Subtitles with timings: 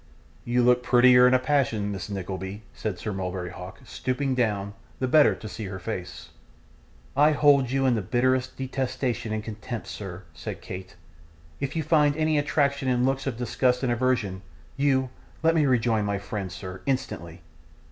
[0.45, 5.07] 'You look prettier in a passion, Miss Nickleby,' said Sir Mulberry Hawk, stooping down, the
[5.07, 6.29] better to see her face.
[7.15, 10.95] 'I hold you in the bitterest detestation and contempt, sir,' said Kate.
[11.59, 14.41] 'If you find any attraction in looks of disgust and aversion,
[14.75, 15.11] you
[15.43, 17.43] let me rejoin my friends, sir, instantly.